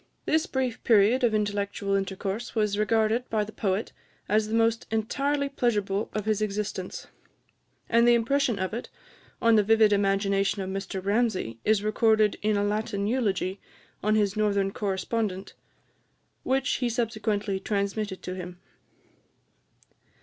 [0.25, 3.93] This brief period of intellectual intercourse was regarded by the poet
[4.27, 7.05] as the most entirely pleasurable of his existence;
[7.87, 8.89] and the impression of it
[9.43, 13.61] on the vivid imagination of Mr Ramsay is recorded in a Latin eulogy
[14.01, 15.53] on his northern correspondent,
[16.41, 18.57] which he subsequently transmitted to him.